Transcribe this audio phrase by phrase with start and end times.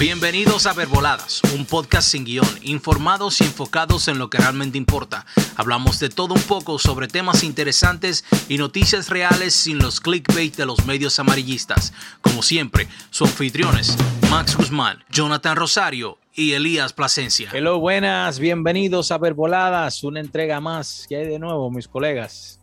[0.00, 5.26] Bienvenidos a Verboladas, un podcast sin guion, informados y enfocados en lo que realmente importa.
[5.56, 10.64] Hablamos de todo un poco sobre temas interesantes y noticias reales sin los clickbait de
[10.64, 11.92] los medios amarillistas.
[12.22, 13.98] Como siempre, sus anfitriones,
[14.30, 17.50] Max Guzmán, Jonathan Rosario y Elías Plasencia.
[17.52, 21.04] Hello, buenas, bienvenidos a Verboladas, una entrega más.
[21.10, 22.58] ¿Qué hay de nuevo, mis colegas?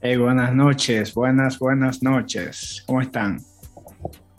[0.00, 2.82] Hey, buenas noches, buenas, buenas noches.
[2.86, 3.53] ¿Cómo están?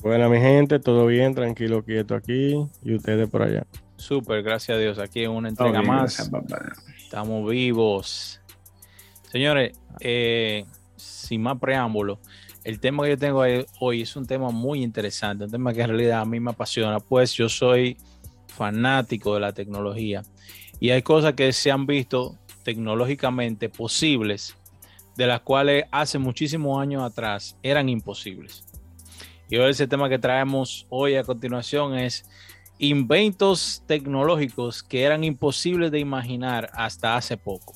[0.05, 3.65] Buena, mi gente, todo bien, tranquilo, quieto aquí y ustedes por allá.
[3.97, 4.99] Súper, gracias a Dios.
[4.99, 6.01] Aquí en una entrega bien, más.
[6.01, 6.73] gracias, papá.
[6.95, 8.39] Estamos vivos.
[9.31, 10.63] Señores, eh,
[10.95, 12.19] sin más preámbulo,
[12.63, 13.43] el tema que yo tengo
[13.79, 16.99] hoy es un tema muy interesante, un tema que en realidad a mí me apasiona,
[16.99, 17.97] pues yo soy
[18.45, 20.21] fanático de la tecnología
[20.79, 24.55] y hay cosas que se han visto tecnológicamente posibles,
[25.17, 28.64] de las cuales hace muchísimos años atrás eran imposibles.
[29.49, 32.25] Y hoy ese tema que traemos hoy a continuación es
[32.79, 37.73] inventos tecnológicos que eran imposibles de imaginar hasta hace poco.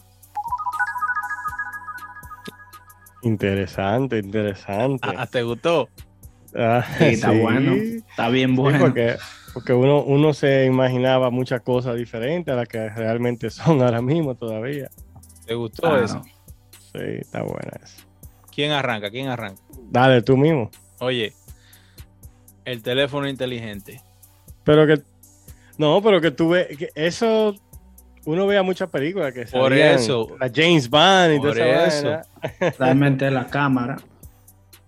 [3.21, 5.09] Interesante, interesante.
[5.16, 5.89] Ah, ¿Te gustó?
[6.55, 7.39] Ah, Sí, está sí.
[7.39, 8.79] bueno, está bien Sí, bueno.
[8.79, 9.17] porque
[9.53, 14.35] porque uno, uno se imaginaba muchas cosas diferentes a las que realmente son ahora mismo
[14.35, 14.89] todavía.
[15.45, 16.22] ¿Te gustó eso?
[16.94, 18.03] Sí, está buena eso.
[18.53, 19.09] ¿Quién arranca?
[19.11, 19.61] ¿Quién arranca?
[19.89, 20.69] Dale, tú mismo.
[20.99, 21.33] Oye,
[22.72, 24.02] el teléfono inteligente.
[24.64, 25.02] Pero que.
[25.78, 26.78] No, pero que tú ves.
[26.78, 27.56] que eso.
[28.25, 30.36] Uno vea muchas películas que Por salían, eso.
[30.39, 32.08] La James Bond y Por esa eso.
[32.09, 32.75] vaina.
[32.78, 33.97] Realmente la cámara,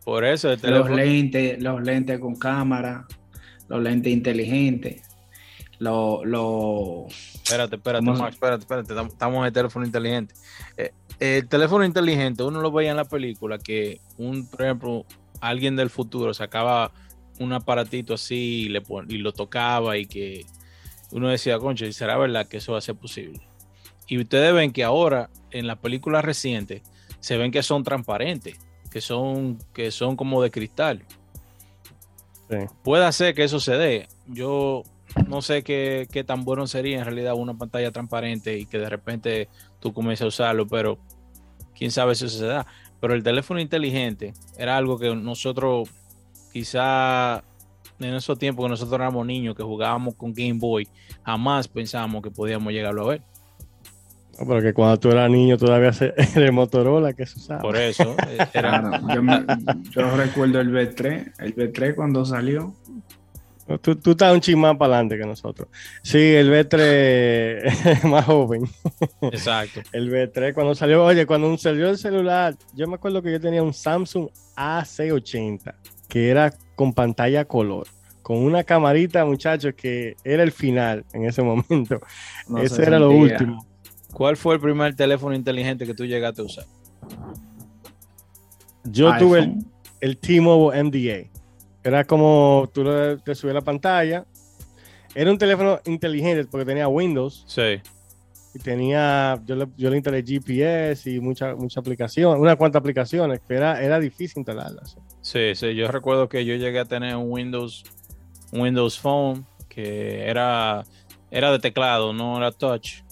[0.03, 0.95] Por eso el los teléfono.
[0.97, 3.07] lentes, los lentes con cámara,
[3.69, 5.01] los lentes inteligentes,
[5.79, 7.05] los, los
[7.41, 8.93] Espérate, espérate, ¿Cómo se- Max, espérate, espérate.
[8.93, 10.35] tam- Estamos en el teléfono inteligente.
[10.77, 15.05] Eh, el teléfono inteligente, uno lo veía en la película que, un, por ejemplo,
[15.39, 16.91] alguien del futuro sacaba
[17.41, 20.45] un aparatito así y, le y lo tocaba y que
[21.11, 23.41] uno decía, concha, ¿y será verdad que eso va a ser posible?
[24.07, 26.81] Y ustedes ven que ahora en las películas recientes
[27.19, 28.57] se ven que son transparentes,
[28.89, 31.05] que son, que son como de cristal.
[32.49, 32.57] Sí.
[32.83, 34.07] Puede ser que eso se dé.
[34.27, 34.83] Yo
[35.27, 38.89] no sé qué, qué tan bueno sería en realidad una pantalla transparente y que de
[38.89, 40.97] repente tú comiences a usarlo, pero
[41.75, 42.65] quién sabe si eso se da.
[42.99, 45.89] Pero el teléfono inteligente era algo que nosotros,
[46.51, 47.43] quizá
[47.99, 50.87] en esos tiempos que nosotros éramos niños, que jugábamos con Game Boy,
[51.23, 53.21] jamás pensábamos que podíamos llegarlo a ver.
[54.39, 57.61] No, pero que cuando tú eras niño todavía se- era el Motorola que se usaba.
[57.61, 59.45] Por eso eh, era, claro, yo, me-
[59.91, 62.73] yo recuerdo el B3, el B3 cuando salió,
[63.81, 65.69] Tú, tú estás un chismán para adelante que nosotros.
[66.03, 68.63] Sí, el B3 más joven.
[69.21, 69.79] exacto.
[69.93, 73.63] El B3 cuando salió, oye, cuando salió el celular, yo me acuerdo que yo tenía
[73.63, 75.73] un Samsung A680
[76.11, 77.87] que era con pantalla color,
[78.21, 82.01] con una camarita, muchachos, que era el final en ese momento.
[82.49, 83.65] no Ese se era lo último.
[84.11, 86.65] ¿Cuál fue el primer teléfono inteligente que tú llegaste a usar?
[88.83, 89.65] Yo tuve el,
[90.01, 91.29] el T-Mobile MDA.
[91.81, 94.25] Era como tú le, te subías la pantalla.
[95.15, 97.79] Era un teléfono inteligente porque tenía Windows Sí.
[98.53, 103.39] Y tenía, yo le, yo le instalé GPS y muchas mucha aplicaciones, unas cuantas aplicaciones,
[103.47, 104.97] que era, era difícil instalarlas.
[105.21, 107.83] Sí, sí, yo recuerdo que yo llegué a tener un Windows,
[108.51, 110.83] un Windows Phone que era,
[111.29, 113.03] era de teclado, no era touch,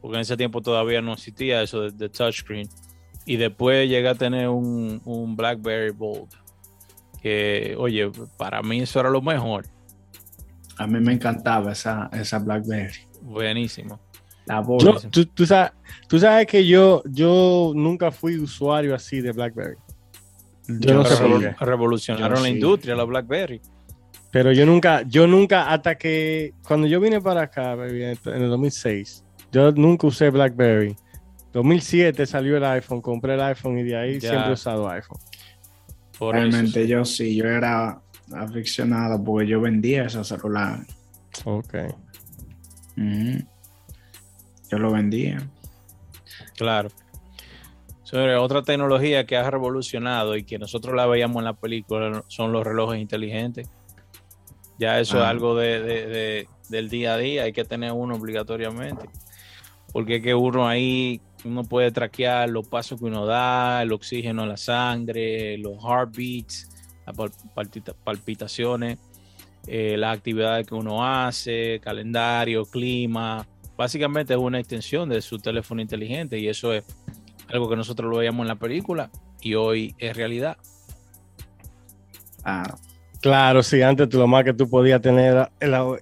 [0.00, 2.68] porque en ese tiempo todavía no existía eso de, de touchscreen.
[3.26, 6.30] Y después llegué a tener un, un BlackBerry Bold,
[7.20, 9.66] que, oye, para mí eso era lo mejor,
[10.78, 13.00] A mí me encantaba esa, esa BlackBerry.
[13.20, 14.00] buenísimo.
[14.46, 14.82] La voz.
[14.82, 15.72] Yo, tú, tú sabes,
[16.08, 19.76] tú sabes que yo, yo nunca fui usuario así de BlackBerry.
[20.68, 21.54] Yo no sé.
[21.60, 22.54] Revolucionaron Yo la sí.
[22.54, 23.60] industria, la BlackBerry.
[24.32, 28.48] Pero yo nunca, yo nunca, hasta que cuando yo vine para acá, baby, en el
[28.48, 30.96] 2006, yo nunca usé BlackBerry.
[31.52, 34.30] 2007 salió el iPhone, compré el iPhone y de ahí Ya.
[34.30, 35.18] siempre he usado iPhone.
[36.16, 36.88] Por eso, Realmente sí.
[36.88, 38.00] yo sí, yo era
[38.32, 40.86] aficionado porque yo vendía esos celulares.
[41.44, 41.74] Ok.
[44.70, 45.42] Yo lo vendía.
[46.56, 46.88] Claro.
[48.04, 52.52] Señores, otra tecnología que ha revolucionado y que nosotros la veíamos en la película son
[52.52, 53.68] los relojes inteligentes.
[54.78, 55.28] Ya eso es Ah.
[55.30, 59.08] algo de, de- de- del día a día, hay que tener uno obligatoriamente.
[59.92, 64.42] Porque es que uno ahí, uno puede traquear los pasos que uno da, el oxígeno
[64.44, 66.68] en la sangre, los heartbeats,
[67.06, 68.98] las pal- palpita- palpitaciones,
[69.66, 73.46] eh, las actividades que uno hace, calendario, clima.
[73.80, 76.84] Básicamente es una extensión de su teléfono inteligente y eso es
[77.48, 79.10] algo que nosotros lo veíamos en la película
[79.40, 80.58] y hoy es realidad.
[82.42, 82.74] Claro.
[83.22, 85.48] Claro, sí, antes tú, lo más que tú podías tener,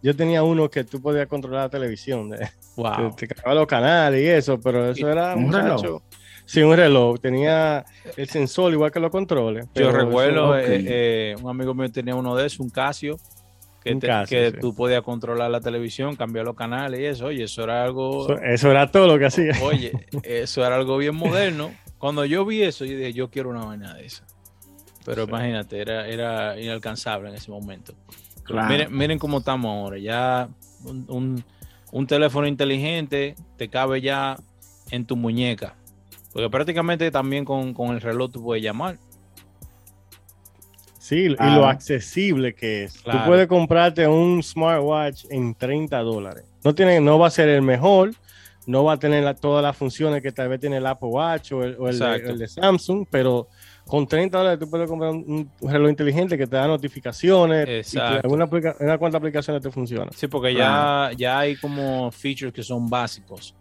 [0.02, 3.14] yo tenía uno que tú podías controlar la televisión, de, wow.
[3.14, 6.02] te, te los canales y eso, pero eso era un muchacho.
[6.46, 7.20] Sí, un reloj.
[7.20, 7.84] Tenía
[8.16, 9.68] el sensor igual que los controles.
[9.76, 13.20] Yo recuerdo, eh, eh, un amigo mío tenía uno de esos, un Casio,
[13.82, 13.98] que,
[14.28, 17.26] que tú podías controlar la televisión, cambiar los canales y eso.
[17.26, 18.38] Oye, eso era algo...
[18.40, 19.52] Eso, era todo lo que hacía.
[19.62, 19.92] Oye,
[20.22, 21.70] eso era algo bien moderno.
[21.98, 24.24] Cuando yo vi eso, yo dije, yo quiero una vaina de esa.
[25.04, 27.94] Pero imagínate, era, era inalcanzable en ese momento.
[28.68, 29.98] Miren, miren cómo estamos ahora.
[29.98, 30.48] Ya
[30.84, 31.44] un,
[31.92, 34.36] un teléfono inteligente te cabe ya
[34.90, 35.76] en tu muñeca
[36.32, 38.98] porque prácticamente también con, el reloj tú puedes llamar.
[41.08, 43.02] Sí, y lo accesible que es.
[43.02, 46.44] Tú puedes comprarte un smartwatch en 30 dólares.
[46.62, 48.10] No, tiene, no va a ser el mejor,
[48.66, 51.64] no va a tener todas las funciones que tal vez tiene el Apple Watch o
[51.64, 53.48] el, de, Samsung, pero
[53.86, 58.28] con 30 dólares tú puedes comprar un, reloj inteligente que te da notificaciones Exacto.
[58.28, 58.44] y una,
[58.78, 60.12] una cuantas aplicaciones te funcionan.
[60.12, 63.54] Sí, porque ya, ya hay como features que son básicos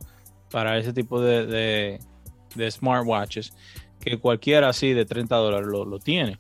[0.52, 1.98] para ese tipo de
[2.56, 3.54] de smartwatches
[4.00, 6.38] que cualquiera así de 30 dólares lo, tiene.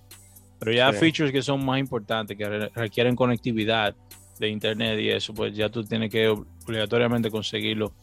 [0.59, 3.95] Pero ya features que son más importantes, que requieren conectividad
[4.39, 7.93] de internet y eso, pues ya tú tienes que obligatoriamente conseguirlo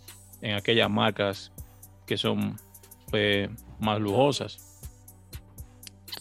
[0.41, 1.53] en aquellas marcas
[2.07, 2.57] que son
[3.11, 3.49] pues,
[3.81, 4.81] más lujosas.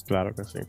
[0.08, 0.60] Claro que sí.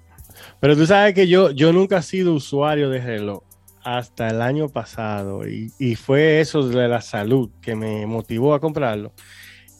[0.60, 3.42] Pero tú sabes que yo, yo nunca he sido usuario de reloj
[3.82, 8.60] hasta el año pasado y, y fue eso de la salud que me motivó a
[8.60, 9.12] comprarlo.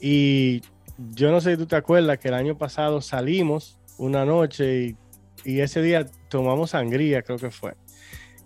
[0.01, 0.63] Y
[0.99, 4.97] yo no sé si tú te acuerdas que el año pasado salimos una noche y,
[5.45, 7.75] ese día tomamos sangría, creo que fue.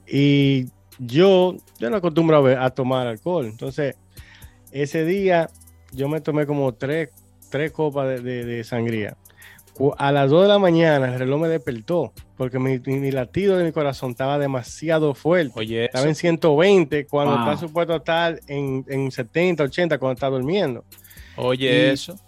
[0.06, 0.66] Y
[0.98, 3.46] yo, yo no acostumbro a, tomar alcohol.
[3.46, 3.96] Entonces,
[4.72, 5.50] ese día
[5.92, 7.10] yo me tomé como tres,
[7.50, 9.16] tres copas de, sangría.
[9.96, 13.70] A las 2 de la mañana el reloj me despertó porque mi, latido de mi
[13.70, 15.52] corazón estaba demasiado fuerte.
[15.54, 20.84] Oye, estaba en 120 cuando está supuesto estar en, en 70, 80 cuando está durmiendo.
[21.36, 22.18] Oye, eso.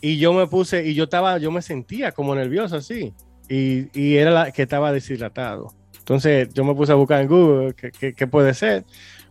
[0.00, 3.12] Y yo me puse, y yo estaba, yo me sentía como nervioso así.
[3.50, 5.74] Y, y era la que estaba deshidratado.
[5.98, 8.84] Entonces yo me puse a buscar en Google qué, qué, puede ser.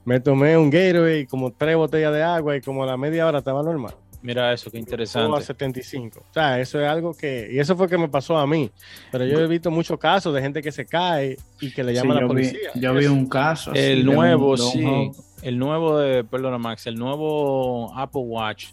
[0.06, 3.26] Me tomé un Gatorade y como tres botellas de agua y como a la media
[3.26, 3.96] hora estaba normal.
[4.22, 5.38] Mira eso, qué interesante.
[5.38, 6.20] a 75.
[6.20, 7.50] O sea, eso es algo que.
[7.52, 8.70] Y eso fue que me pasó a mí.
[9.12, 12.18] Pero yo he visto muchos casos de gente que se cae y que le llama
[12.18, 12.72] a la policía.
[12.76, 13.72] yo vi un caso.
[13.74, 15.12] El nuevo, sí.
[15.42, 18.72] El nuevo de, perdona Max, el nuevo Apple Watch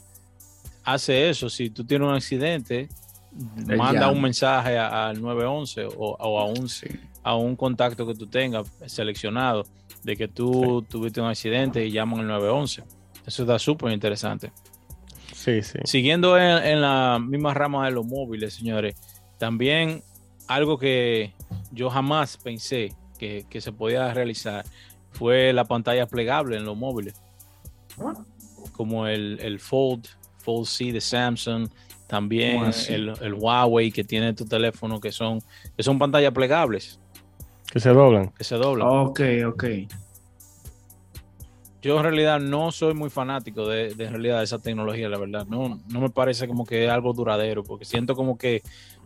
[0.82, 1.48] hace eso.
[1.48, 2.88] Si tú tienes un accidente,
[3.76, 6.68] manda un mensaje al 911 o, a, un,
[7.22, 9.64] a un contacto que tú tengas seleccionado
[10.02, 12.84] de que tú tuviste un accidente y llaman al 911.
[13.26, 14.52] Eso está súper interesante.
[15.34, 15.78] Sí, sí.
[15.84, 18.94] Siguiendo en, la misma rama de los móviles, señores,
[19.38, 20.02] también
[20.46, 21.32] algo que
[21.72, 24.64] yo jamás pensé que, se podía realizar
[25.10, 27.14] fue la pantalla plegable en los móviles.
[28.72, 30.06] Como el, el Fold
[30.46, 31.68] Fold C de Samsung,
[32.06, 35.40] también el, Huawei que tiene tu teléfono, que son,
[35.76, 37.00] que son pantallas plegables.
[37.72, 38.30] Que se doblan.
[38.30, 38.88] Que se doblan.
[38.88, 39.64] Ok, ok.
[41.82, 45.46] Yo en realidad no soy muy fanático de, de realidad de esa tecnología, la verdad.
[45.46, 48.62] No, no me parece como que es algo duradero, porque siento como que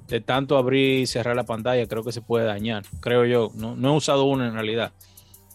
[0.09, 3.51] de tanto abrir y cerrar la pantalla, creo que se puede dañar, creo yo.
[3.55, 4.93] No, no he usado una en realidad,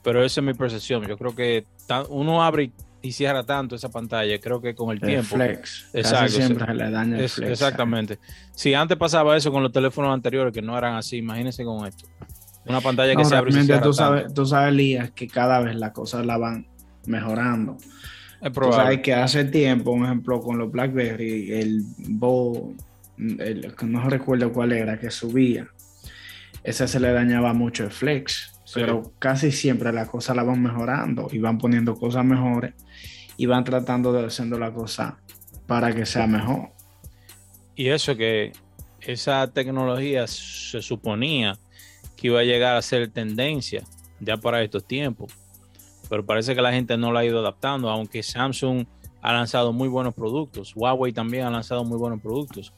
[0.03, 1.05] pero esa es mi percepción.
[1.05, 1.65] Yo creo que
[2.09, 2.71] uno abre y
[3.11, 5.35] cierra tanto esa pantalla, creo que con el, tiempo.
[5.35, 5.89] Flex.
[5.93, 6.31] Exacto.
[6.33, 7.51] siempre se le daña el flex.
[7.51, 8.19] Exactamente.
[8.53, 12.07] Si antes pasaba eso con los teléfonos anteriores que no eran así, imagínense con esto.
[12.65, 15.75] Una pantalla que se abre y cierra tú sabes, tú sabes, Lías, que cada vez
[15.75, 16.67] las cosas la van
[17.05, 17.77] mejorando.
[18.41, 18.77] Es probable.
[18.77, 22.73] Tú sabes que hace tiempo, un ejemplo, con los BlackBerry, el Bo,
[23.17, 25.67] no recuerdo cuál era, que subía,
[26.63, 31.29] ese se le dañaba mucho el flex pero casi siempre las cosas la van mejorando
[31.31, 32.73] y van poniendo cosas mejores
[33.37, 35.17] y van tratando de haciendo la cosa
[35.65, 36.69] para que sea mejor.
[37.73, 38.51] Y eso que
[38.99, 41.57] esa tecnología se suponía
[42.17, 43.83] que iba a llegar a ser tendencia
[44.19, 45.31] ya para estos tiempos,
[46.09, 48.85] pero parece que la gente no la ha ido adaptando, aunque Samsung
[49.21, 52.73] ha lanzado muy buenos productos, Huawei también ha lanzado muy buenos productos,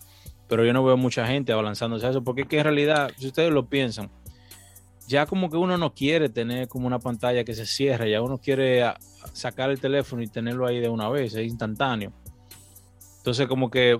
[0.47, 3.27] pero yo no veo mucha gente avanzándose a eso, porque es que en realidad, si
[3.27, 4.09] ustedes lo piensan,
[5.07, 8.37] ya como que uno no quiere tener como una pantalla que se cierre, ya uno
[8.37, 8.83] quiere
[9.33, 12.11] sacar el teléfono y tenerlo ahí de una vez, es instantáneo.
[13.17, 13.99] Entonces como que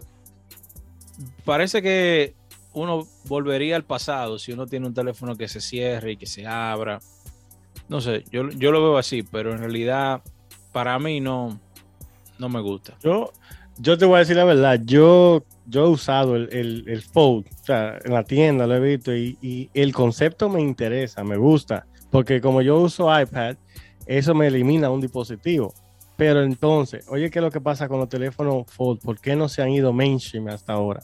[1.45, 2.35] parece que
[2.73, 6.45] uno volvería al pasado si uno tiene un teléfono que se cierre y que se
[6.45, 6.99] abra.
[7.87, 10.21] No sé, yo, yo lo veo así, pero en realidad
[10.73, 11.59] para mí no,
[12.37, 12.97] no me gusta.
[13.01, 13.31] Yo,
[13.79, 17.45] Yo te voy a decir la verdad, yo, yo he usado el, el, el Fold,
[17.47, 21.37] o sea, en la tienda lo he visto y, y el concepto me interesa, me
[21.37, 23.55] gusta, porque como yo uso iPad,
[24.07, 25.73] eso me elimina un dispositivo.
[26.15, 29.01] Pero entonces, oye, ¿qué es lo que pasa con los teléfonos Fold?
[29.01, 31.01] ¿Por qué no se han ido mainstream hasta ahora?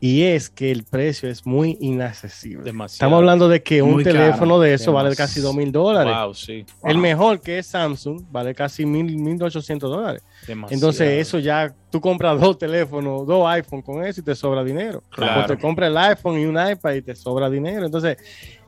[0.00, 2.64] Y es que el precio es muy inaccesible.
[2.64, 2.94] Demasiado.
[2.94, 6.14] Estamos hablando de que un Muy caro, teléfono de eso vale casi dos mil dólares.
[6.14, 6.64] Wow, sí.
[6.82, 10.22] El mejor que es Samsung vale casi mil, mil ochocientos dólares.
[10.46, 10.74] Demasiado.
[10.74, 15.02] Entonces, eso ya tú compras dos teléfonos, dos iPhone con eso y te sobra dinero.
[15.10, 15.42] Claro.
[15.42, 17.86] O te compras el iPhone y un iPad y te sobra dinero.
[17.86, 18.18] Entonces,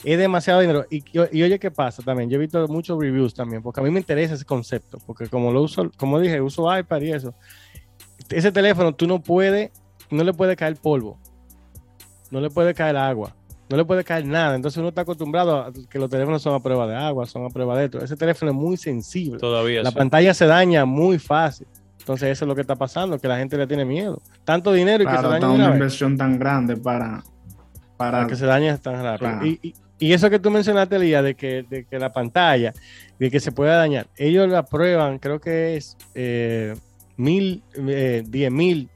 [0.04, 0.86] es demasiado dinero.
[0.90, 2.30] Y, y oye, ¿qué pasa también?
[2.30, 5.52] Yo he visto muchos reviews también, porque a mí me interesa ese concepto, porque como
[5.52, 7.34] lo uso, como dije, uso iPad y eso.
[8.30, 9.70] Ese teléfono tú no puedes,
[10.10, 11.18] no le puede caer polvo,
[12.30, 13.34] no le puede caer agua,
[13.68, 14.54] no le puede caer nada.
[14.54, 17.48] Entonces uno está acostumbrado a que los teléfonos son a prueba de agua, son a
[17.50, 17.98] prueba de esto.
[18.02, 19.38] Ese teléfono es muy sensible.
[19.38, 19.96] Todavía La sí.
[19.96, 21.66] pantalla se daña muy fácil.
[21.98, 24.22] Entonces eso es lo que está pasando, que la gente le tiene miedo.
[24.44, 27.24] Tanto dinero y que se de una vez, inversión tan grande para,
[27.96, 29.30] para, para que se dañe tan rápido.
[29.30, 29.46] Claro.
[29.46, 32.74] Y, y- y eso que tú mencionaste, Lía, de que, de que la pantalla,
[33.18, 36.76] de que se pueda dañar, ellos la prueban, creo que es eh,
[37.16, 38.90] mil, eh, diez mil,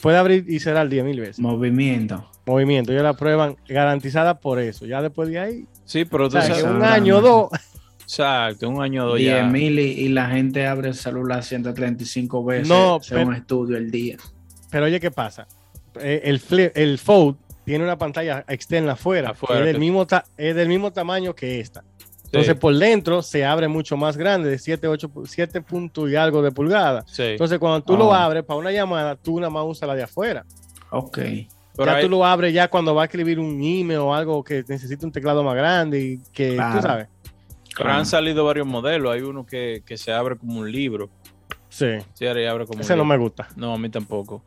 [0.00, 1.38] puede abrir y cerrar diez mil veces.
[1.40, 2.28] movimiento.
[2.46, 4.86] Movimiento, ellos la prueban garantizada por eso.
[4.86, 7.50] Ya después de ahí, Sí, pero o tú sea, sabes- un año o dos,
[8.02, 9.46] Exacto, un año o dos 10 ya.
[9.46, 13.90] mil y, y la gente abre el celular 135 veces No, según pero- estudio el
[13.90, 14.16] día.
[14.70, 15.46] Pero oye, ¿qué pasa?
[16.00, 20.06] Eh, el, flip- el Fold tiene una pantalla externa afuera, Afuera, que es, del mismo
[20.06, 21.82] ta- es del mismo tamaño que esta.
[22.26, 26.16] Entonces, Sí, por dentro se abre mucho más grande, de 7, 8, 7 puntos y
[26.16, 27.04] algo de pulgada.
[27.06, 27.22] sí.
[27.22, 28.14] Entonces, cuando tú lo Oh.
[28.14, 30.44] abres para una llamada, tú nada más usas la de afuera.
[30.90, 31.18] Ok.
[31.76, 34.42] Pero ya hay- tú lo abres ya cuando va a escribir un email o algo
[34.42, 36.76] que necesita un teclado más grande y que Claro.
[36.76, 37.08] tú sabes.
[37.76, 39.12] pero han salido varios modelos.
[39.12, 41.10] Hay uno que, que se abre como un libro.
[41.68, 41.86] Sí,
[42.18, 43.18] ya abre como ese un no libro.
[43.18, 43.48] me gusta.
[43.54, 44.42] No, a mí tampoco.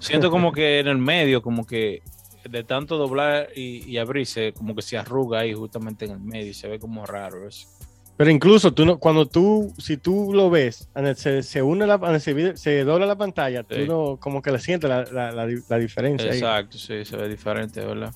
[0.00, 2.02] Siento como que en el medio, como que
[2.48, 6.50] de tanto doblar y, y abrirse, como que se arruga ahí justamente en el medio
[6.50, 7.68] y se ve como raro eso.
[8.16, 12.84] Pero incluso tú no, cuando tú, si tú lo ves, se, se une la, se,
[12.84, 16.30] dobla la pantalla, tú no, como que le sientes la, la- la di- la diferencia.
[16.30, 16.38] ahí.
[16.38, 18.12] Exacto, sí, se ve diferente, ¿verdad?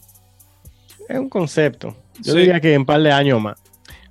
[1.08, 1.96] Es un concepto.
[2.22, 2.38] Yo Sí.
[2.40, 3.58] diría que en un par de años más.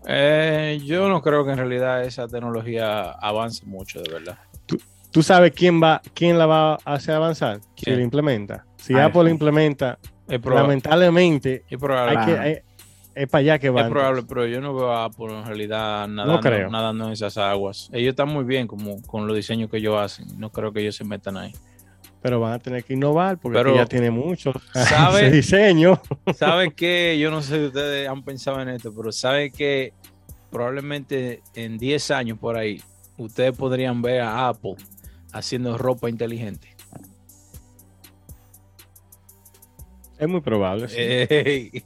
[0.08, 4.38] Eh, yo no creo que en realidad esa tecnología avance mucho, de verdad.
[5.12, 7.62] ¿Tú sabes quién va, quién la va a hacer avanzar?
[7.78, 7.98] Si ¿Quién?
[7.98, 8.66] la implementa.
[8.86, 9.06] Si iPhone.
[9.10, 12.58] Apple implementa, Es lamentablemente Es probable, hay que, hay-
[13.16, 13.82] es para allá que va.
[13.84, 16.70] es probable, pero yo no veo a Apple en realidad nadando, creo.
[16.70, 17.90] nadando en esas aguas.
[17.94, 20.28] Ellos están muy bien como con los diseños que ellos hacen.
[20.38, 21.54] No creo que ellos se metan ahí.
[22.22, 25.28] Pero van a tener que innovar porque Pero, ya tiene mucho ¿sabe?
[25.28, 26.02] ese diseño.
[26.36, 27.18] ¿Saben qué?
[27.20, 29.94] Yo no sé si ustedes han pensado en esto, pero ¿saben que
[30.52, 32.82] probablemente en 10 años por ahí
[33.18, 34.76] ustedes podrían ver a Apple
[35.32, 36.75] haciendo ropa inteligente?
[40.18, 40.88] Es muy probable.
[40.88, 41.84] sí.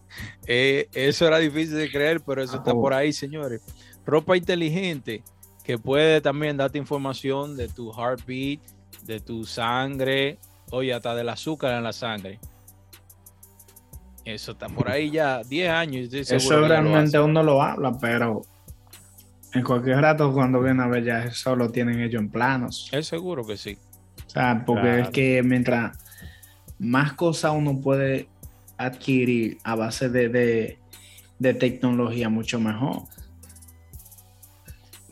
[0.48, 2.82] Eh, eso era difícil de creer, pero eso está Oh.
[2.82, 3.62] por ahí, señores.
[4.06, 5.24] Ropa inteligente
[5.64, 8.60] que puede también darte información de tu heartbeat,
[9.04, 10.40] de tu sangre,
[10.72, 12.40] oye, hasta del azúcar en la sangre.
[14.26, 16.14] Eso está por ahí ya 10 años.
[16.14, 18.42] Eso lo realmente uno lo habla, pero
[19.54, 22.90] en cualquier rato cuando viene a ver ya eso lo tienen ellos en planos.
[22.92, 23.78] Es seguro que sí.
[24.28, 25.02] O sea, porque Claro.
[25.04, 25.98] es que mientras
[26.80, 28.28] más cosas uno puede
[28.78, 30.78] adquirir a base de, de,
[31.38, 33.04] de tecnología, mucho mejor.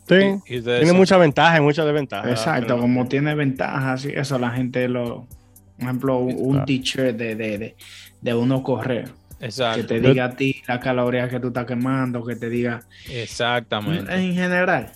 [0.07, 0.39] Sí.
[0.63, 2.31] Tiene muchas ventajas y muchas desventajas.
[2.31, 5.27] Exacto, como tiene ventajas y eso la gente lo...
[5.75, 7.75] Por ejemplo, un, t-shirt de, de, de,
[8.21, 9.86] de uno correr, que Exacto.
[9.86, 14.12] te diga a ti la caloría que tú estás quemando, que te diga Exactamente.
[14.15, 14.91] en general.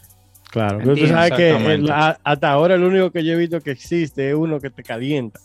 [0.50, 0.80] Claro.
[0.80, 3.70] Pero tú sabes que el- a- hasta ahora el único que yo he visto que
[3.72, 5.40] existe es uno que te calienta.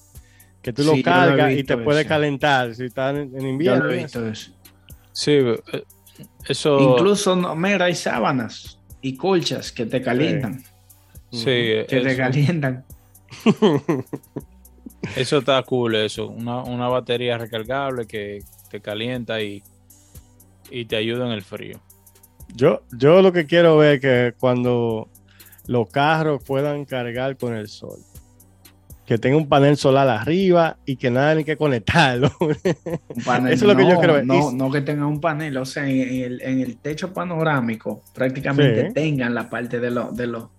[0.62, 3.84] Que tú Sí, lo cargas y te puede calentar si estás en, en Yo invierno.
[3.84, 4.52] lo he visto eso.
[5.12, 5.84] Sí, eh,
[6.48, 6.78] eso.
[6.80, 10.62] Incluso, no, mira, hay sábanas y colchas que te calientan.
[11.30, 12.84] sí, Que te calientan.
[15.16, 16.28] Eso está cool, eso.
[16.28, 19.62] Una, una batería recargable que te calienta y,
[20.70, 21.80] y te ayuda en el frío.
[22.54, 25.08] Yo, yo lo que quiero ver es que cuando
[25.66, 27.98] los carros puedan cargar con el sol,
[29.06, 32.30] que tenga un panel solar arriba y que nada ni que conectarlo.
[32.40, 33.52] Un panel.
[33.52, 34.26] Eso es lo que yo ver.
[34.26, 38.88] No, no que tenga un panel, o sea, en, el, en el techo panorámico prácticamente
[38.88, 38.94] Sí.
[38.94, 40.50] tengan la parte de lo, de lo,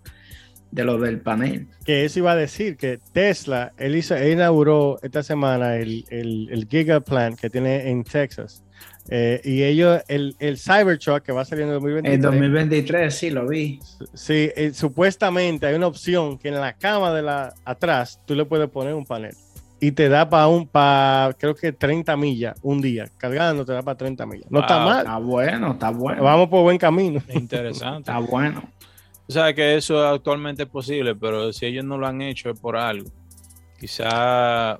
[0.71, 1.67] de lo del panel.
[1.85, 6.47] que eso iba a decir que Tesla, él, hizo- él inauguró esta semana el, el,
[6.51, 8.63] el Giga Plant que tiene en Texas.
[9.09, 12.15] Eh, y ellos, el, el Cybertruck que va a salir en 2023.
[12.15, 13.79] En 2023 sí lo vi.
[14.13, 18.43] Sí, eh, supuestamente hay una opción que en la cama de la atrás tú le
[18.43, 19.33] puedes poner un panel
[19.79, 23.07] y te da para un, para creo que 30 millas un día.
[23.17, 24.51] Cargando te da para 30 millas.
[24.51, 24.85] No está Wow.
[24.85, 24.97] mal.
[24.99, 26.23] Está bueno, está bueno.
[26.23, 27.21] Vamos por buen camino.
[27.29, 28.11] Interesante.
[28.11, 28.61] Está bueno.
[29.29, 32.59] O sea que eso actualmente es posible, pero si ellos no lo han hecho es
[32.59, 33.09] por algo.
[33.79, 34.77] Quizá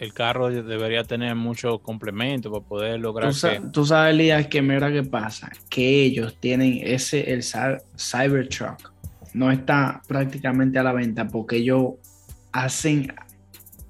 [0.00, 3.60] el carro de- debería tener muchos complementos para poder lograr Tú, sa- que...
[3.72, 5.50] tú sabes, Elías, que mira qué pasa.
[5.68, 8.92] Que ellos tienen ese, el Cy- Cybertruck.
[9.34, 11.92] No está prácticamente a la venta porque ellos
[12.50, 13.14] hacen,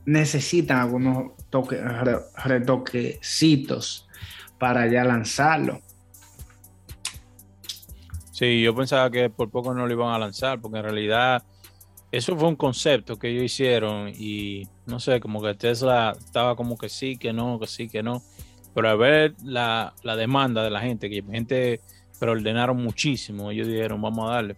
[0.04, 4.06] necesitan algunos toque- re- retoquecitos
[4.58, 5.80] para ya lanzarlo.
[8.32, 11.42] Sí, yo pensaba que por poco no lo iban a lanzar, porque en realidad
[12.12, 16.76] eso fue un concepto que ellos hicieron y no sé, como que Tesla estaba como
[16.76, 18.22] que sí, que no, que sí, que no.
[18.74, 21.80] Pero al ver la, la demanda de la gente, que la gente
[22.18, 24.56] preordenaron muchísimo, ellos dijeron, vamos a darle.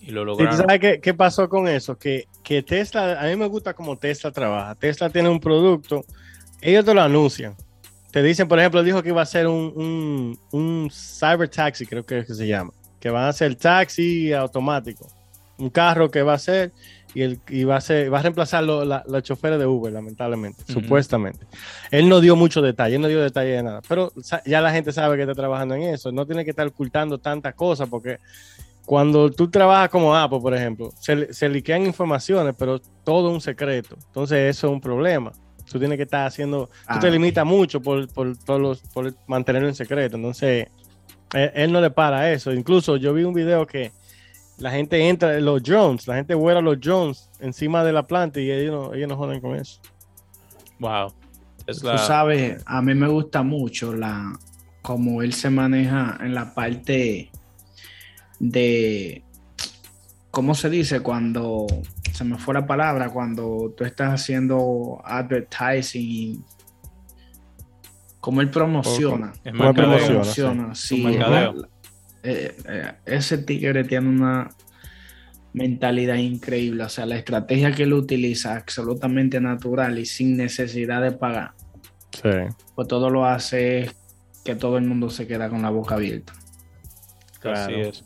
[0.00, 0.56] Y lo ¿Y tú lograron.
[0.56, 1.98] sabes qué, qué pasó con eso?
[1.98, 4.74] Que, que Tesla, a mí me gusta cómo Tesla trabaja.
[4.74, 6.04] Tesla tiene un producto,
[6.60, 7.54] ellos te lo anuncian.
[8.10, 12.04] Te dicen, por ejemplo, dijo que iba a ser un, un, un cyber taxi, creo
[12.04, 12.72] que es que se llama.
[12.98, 15.06] Que van a ser taxi automático.
[15.60, 16.72] Un carro que va a ser
[17.14, 20.62] y, el, y va a ser, va a reemplazar la- los choferes de Uber, lamentablemente,
[20.72, 21.46] supuestamente.
[21.90, 23.80] Él no dio mucho detalle, él no dio detalle de nada.
[23.88, 24.12] Pero
[24.46, 26.10] ya la gente sabe que está trabajando en eso.
[26.12, 28.18] No tiene que estar ocultando tantas cosas porque
[28.86, 33.96] cuando tú trabajas como Apple, por ejemplo, se, se liquean informaciones, pero todo un secreto.
[34.06, 35.32] Entonces, eso es un problema.
[35.70, 36.98] Tú tienes que estar haciendo, tú Ah.
[36.98, 40.16] te limitas mucho por, por, todos los- por mantenerlo en secreto.
[40.16, 40.66] Entonces,
[41.34, 42.52] él, él no le para eso.
[42.52, 43.92] Incluso yo vi un video que
[44.60, 48.40] la gente entra en los drones, la gente vuela los drones encima de la planta
[48.40, 49.80] y ellos no, ellos no joden con eso.
[50.78, 51.12] Wow.
[51.66, 54.38] Tú sabes, a mí me gusta mucho la
[54.82, 57.30] cómo él se maneja en la parte
[58.38, 59.24] de
[60.30, 61.00] ¿cómo se dice?
[61.00, 61.66] Cuando
[62.12, 66.40] se me fue la palabra, cuando tú estás haciendo advertising y
[68.20, 69.32] cómo él promociona.
[69.42, 69.74] ¿Cómo mercadeo.
[69.74, 70.52] promociona?
[70.52, 71.02] Promociona, sí.
[72.22, 74.48] Eh, eh, ese tigre tiene una
[75.52, 76.84] mentalidad increíble.
[76.84, 81.52] O sea, la estrategia que él utiliza absolutamente natural y sin necesidad de pagar.
[82.12, 82.28] Sí.
[82.74, 83.90] Pues todo lo hace
[84.44, 86.32] que todo el mundo se queda con la boca abierta.
[86.32, 87.76] Así Claro.
[87.76, 88.04] es.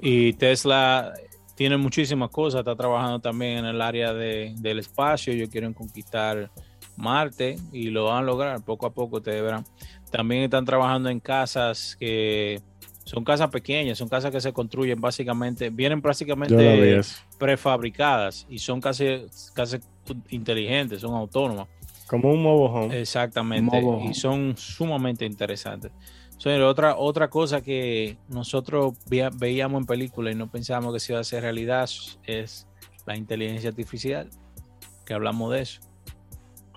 [0.00, 1.12] Y Tesla
[1.56, 6.50] tiene muchísimas cosas, está trabajando también en el área de- del espacio, ellos quieren conquistar
[6.96, 9.64] Marte y lo van a lograr poco a poco, ustedes verán.
[10.10, 12.60] También están trabajando en casas que
[13.08, 17.00] son casas pequeñas, son casas que se construyen básicamente, vienen prácticamente
[17.38, 19.78] prefabricadas y son casi, casi
[20.28, 21.68] inteligentes, son autónomas.
[22.06, 23.00] Como un mobile home.
[23.00, 23.80] Exactamente.
[23.80, 24.04] Mobo.
[24.10, 25.90] Y son sumamente interesantes.
[26.36, 31.18] Señor, otra, otra cosa que nosotros veíamos en película y no pensábamos que se iba
[31.18, 31.88] a hacer realidad
[32.24, 32.66] es
[33.06, 34.28] la inteligencia artificial,
[35.06, 35.80] que hablamos de eso.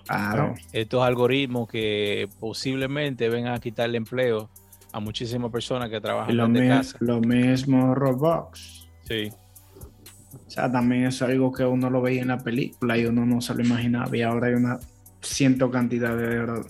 [0.06, 0.54] Claro.
[0.72, 4.48] Estos algoritmos que posiblemente vengan a quitarle empleo
[4.92, 6.96] a muchísimas personas que trabajan lo, desde casa.
[7.00, 8.86] lo mismo Roblox.
[9.08, 9.30] Sí,
[10.46, 13.40] O sea, también es algo que uno lo veía en la película y uno no
[13.40, 14.14] se lo imaginaba.
[14.16, 14.78] Y ahora hay una
[15.20, 16.62] ciento cantidad de,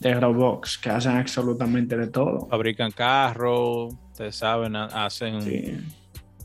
[0.00, 2.46] de robots que hacen absolutamente de todo.
[2.48, 5.78] fabrican carros, ustedes saben, ha- hacen Sí.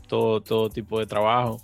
[0.08, 1.60] todo, todo tipo de trabajo.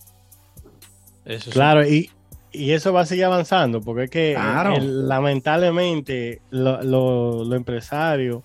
[1.25, 1.51] Eso sí.
[1.51, 2.11] Claro, y,
[2.53, 4.75] y eso va a seguir avanzando, porque es que Claro.
[4.75, 8.43] eh, el- lamentablemente lo- lo- los empresarios,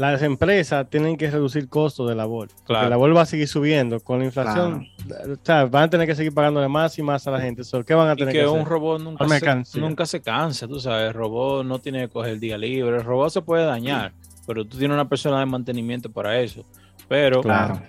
[0.00, 2.48] las empresas tienen que reducir costos de labor.
[2.64, 2.84] Claro.
[2.84, 4.00] La labor va a seguir subiendo.
[4.00, 7.30] Con la inflación, o sea, van a tener que seguir pagándole más y más a
[7.30, 7.64] la gente.
[7.64, 8.68] So, ¿Qué van a Y tener que que, un hacer?
[8.68, 9.28] robot nunca
[9.64, 13.04] se, nunca se cansa, tú sabes, el robot no tiene que coger día libre, el
[13.04, 14.12] robot se puede dañar,
[14.46, 16.64] pero tú tienes una persona de mantenimiento para eso.
[17.08, 17.82] Pero, Claro.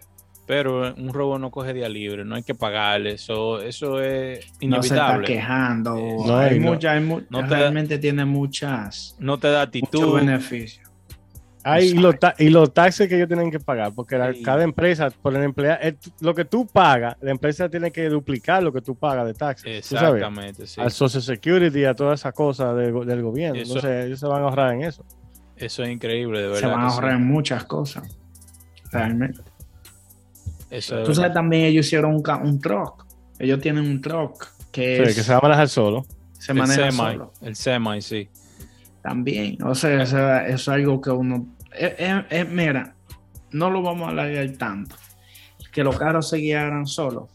[0.47, 4.81] pero un robot no coge día libre, no hay que pagarle, eso, eso es No
[4.83, 5.27] se está inevitable.
[5.27, 5.95] quejando.
[6.25, 9.65] No, hay y no- mucha- hay mu- no te- realmente tiene muchas no te da
[9.65, 10.90] muchos actitud, beneficios.
[11.63, 14.41] Ay, y, los y los taxes que ellos tienen que pagar, porque la- Sí.
[14.41, 18.63] cada empresa, por el empleado, eh, lo que tú pagas, la empresa tiene que duplicar
[18.63, 19.77] lo que tú pagas de taxes.
[19.91, 20.81] exactamente, sí.
[20.81, 23.61] Al Social Security, a todas esas cosas del, go- del gobierno.
[23.61, 25.05] Eso- Entonces, ellos se van a ahorrar en eso.
[25.55, 26.59] Eso es increíble, de verdad.
[26.61, 28.17] Se van a ahorrar en muchas cosas.
[28.91, 29.39] Realmente.
[30.69, 31.33] Eso Tú sabes, verdad.
[31.33, 33.05] también ellos hicieron un, un truck.
[33.39, 36.05] Ellos tienen un truck que, Sí, es- que se va a manejar solo.
[36.39, 37.33] se el maneja semi, solo.
[37.41, 38.29] el semi, sí.
[39.01, 39.61] También.
[39.63, 41.47] O sea, eso, eso es algo que uno.
[41.73, 42.95] eh, eh, eh, mira,
[43.51, 44.95] no lo vamos a alargar tanto.
[45.71, 47.29] Que los carros se guiaran solos.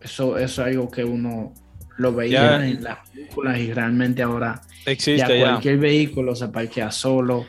[0.00, 1.52] Eso, eso es algo que uno
[1.98, 2.66] lo veía Ya.
[2.66, 5.44] en las películas y realmente ahora ya Existe ya.
[5.44, 7.46] cualquier vehículo se parquea solo.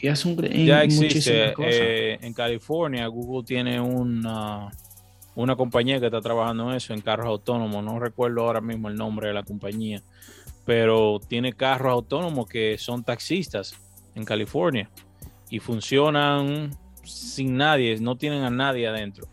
[0.00, 1.52] y hace un, Ya existe.
[1.54, 1.72] cosas.
[1.74, 4.70] eh, en California, Google tiene una,
[5.34, 7.84] una compañía que está trabajando en eso, en carros autónomos.
[7.84, 10.00] No recuerdo ahora mismo el nombre de la compañía,
[10.68, 13.74] pero tiene carros autónomos que son taxistas
[14.14, 14.90] en California
[15.48, 19.26] y funcionan sin nadie, no tienen a nadie adentro.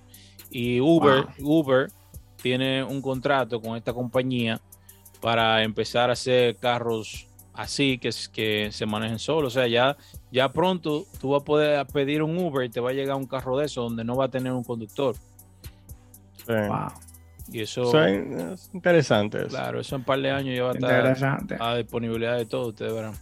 [0.49, 1.91] Y Uber, Uber
[2.41, 4.61] tiene un contrato con esta compañía
[5.19, 9.57] para empezar a hacer carros así que, se manejen solos.
[9.57, 9.97] O sea, ya,
[10.31, 13.27] ya pronto tú vas a poder pedir un Uber y te va a llegar un
[13.27, 15.17] carro de eso donde no va a tener un conductor.
[16.47, 16.53] Sí.
[16.69, 16.93] Wow,
[17.51, 19.39] Y eso, Eso es, es interesante.
[19.39, 19.49] eso.
[19.49, 20.73] claro, eso en un par de años ya va a
[21.13, 23.13] estar a disponibilidad de todo, ustedes verán.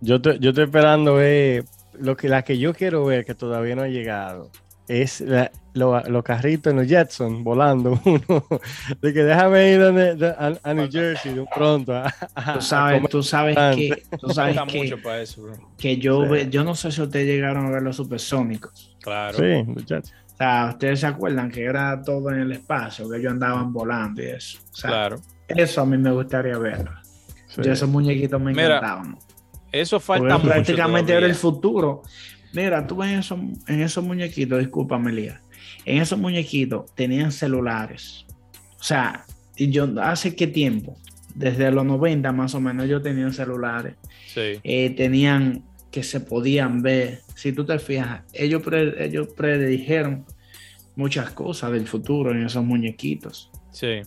[0.00, 1.64] Yo, te- yo estoy esperando ver
[1.98, 4.50] lo que, la que yo quiero ver que todavía no ha llegado.
[4.88, 8.44] Es la- lo- los carritos en los Jetson volando uno.
[9.00, 11.94] De que déjame ir donde- de- a, a New Jersey de un pronto.
[11.94, 15.52] a- a- Tú sabes, tú sabes que, tú sabes que, mucho para eso, bro.
[15.78, 16.48] que yo, Sí.
[16.50, 18.96] yo no sé si ustedes llegaron a ver los supersónicos.
[19.02, 19.36] Claro.
[19.38, 20.12] Sí, muchachos.
[20.12, 24.22] O sea, ustedes se acuerdan que era todo en el espacio, que ellos andaban volando
[24.22, 24.58] y eso.
[24.72, 25.16] O sea, Claro.
[25.48, 26.90] eso a mí me gustaría verlo.
[27.48, 27.62] Sí.
[27.64, 29.18] Yo esos muñequitos me Mira, encantaban.
[29.72, 31.28] Eso falta Porque mucho prácticamente era todavía.
[31.28, 32.02] el futuro.
[32.52, 35.40] Mira, tú ves en esos, en esos muñequitos, discúlpame, Lía.
[35.84, 38.24] En esos muñequitos tenían celulares.
[38.78, 39.24] O sea,
[39.56, 40.96] y yo hace qué tiempo,
[41.34, 43.94] desde los 90 más o menos, ellos tenían celulares.
[44.26, 47.20] Sí, Eh, tenían que se podían ver.
[47.40, 50.26] Si tú te fijas, ellos, pre- ellos predijeron
[50.94, 53.50] muchas cosas del futuro en esos muñequitos.
[53.72, 54.02] sí.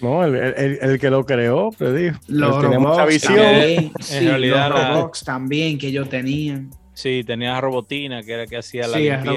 [0.00, 2.20] No, el, el- el que lo creó, predijo.
[2.28, 3.34] Los tenía mucha robots visión.
[3.36, 6.70] también, sí, realidad los robots también que ellos tenían.
[6.94, 9.32] Sí, tenía a Robotina, que era que hacía la Sí, limpieza.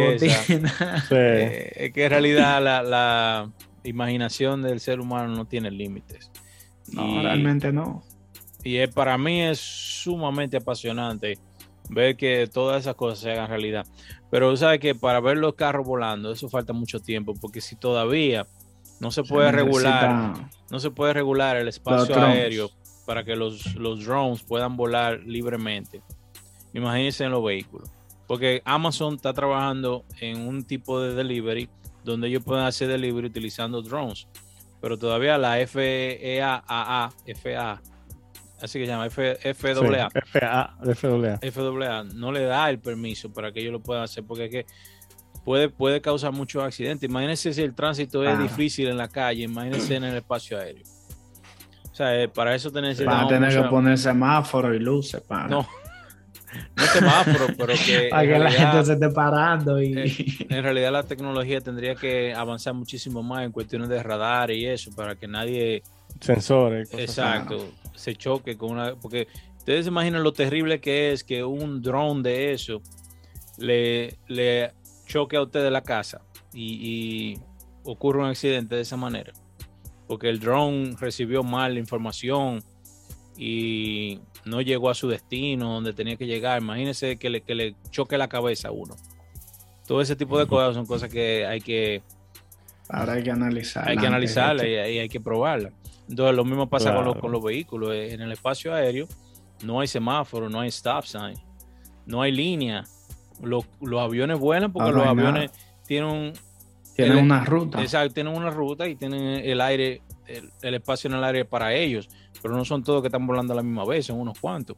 [0.46, 0.74] robotina.
[1.10, 1.16] Sí.
[1.16, 3.52] Eh, es que en realidad la, la
[3.84, 6.30] imaginación del ser humano no tiene límites.
[6.92, 8.04] No, Y- realmente no.
[8.64, 11.40] Y es, para mí es sumamente apasionante
[11.92, 13.86] ver que todas esas cosas se hagan realidad.
[14.30, 18.48] Pero sabes que para ver los carros volando, eso falta mucho tiempo, porque si todavía
[19.00, 22.72] no se puede Se regular, no se puede regular el espacio aéreo
[23.06, 26.02] para que los, los drones puedan volar libremente.
[26.74, 27.90] Imagínense en los vehículos.
[28.26, 31.68] Porque Amazon está trabajando en un tipo de delivery
[32.06, 34.28] donde ellos pueden hacer delivery utilizando drones.
[34.80, 37.82] Pero todavía la E FAA, FA,
[38.62, 41.40] así que se llama F, FAA, Sí, FA, de FAA.
[41.52, 44.66] FAA no le da el permiso para que ellos lo puedan hacer porque es que
[45.44, 47.10] puede, puede causar muchos accidentes.
[47.10, 50.84] Imagínense si el tránsito es difícil en la calle, imagínense en el espacio aéreo.
[51.92, 55.48] O sea, eh, para eso te Van a tener que poner semáforos y luces para,
[55.48, 55.68] No,
[56.76, 60.16] no semáforo, pero que para que la gente se esté parando y eh,
[60.50, 64.92] en realidad la tecnología tendría que avanzar muchísimo más en cuestiones de radar y eso
[64.96, 65.84] para que nadie
[66.22, 66.94] Sensores.
[66.94, 67.70] exacto.
[67.96, 72.22] Se choque con una porque ustedes se imaginan lo terrible que es que un drone
[72.24, 72.82] de eso
[73.58, 74.72] le, le
[75.06, 76.22] choque a usted de la casa
[76.54, 77.40] y, y
[77.84, 79.34] ocurre un accidente de esa manera.
[80.08, 82.64] Porque el drone recibió mal la información
[83.38, 86.62] y no llegó a su destino donde tenía que llegar.
[86.62, 88.96] Imagínense que le, que le choque la cabeza a uno.
[89.88, 92.04] Todo ese tipo de cosas son cosas que hay que
[92.92, 93.88] ahora hay que analizar.
[93.88, 95.72] hay que analizarla y, hay que probarla.
[96.10, 97.92] Entonces, lo mismo pasa con, los, con los vehículos.
[97.94, 99.08] Eh, En el espacio aéreo
[99.64, 101.36] no hay semáforo, no hay stop sign,
[102.06, 102.84] no hay línea.
[103.42, 105.52] Los, los aviones vuelan porque Ah, no los aviones
[105.88, 106.34] tienen,
[106.96, 107.82] Tienen el- una ruta.
[107.82, 111.74] exacto, tienen una ruta y tienen el aire, el, el espacio en el aire para
[111.74, 112.10] ellos,
[112.42, 114.78] pero no son todos que están volando a la misma vez, son unos cuantos.